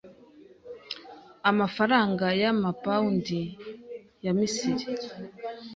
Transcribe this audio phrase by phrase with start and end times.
[1.49, 3.41] amafaranga y’amapawundi
[4.23, 4.85] ya Misiri